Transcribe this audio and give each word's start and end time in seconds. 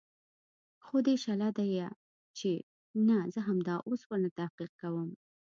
خو 0.85 0.97
دى 1.05 1.15
شله 1.25 1.47
ديه 1.57 1.87
چې 2.37 2.51
نه 3.07 3.17
زه 3.33 3.39
همدا 3.47 3.75
اوس 3.87 4.01
ورنه 4.07 4.29
تحقيق 4.39 4.71
کوم. 4.81 5.09